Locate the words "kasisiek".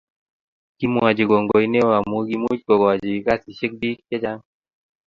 3.25-3.71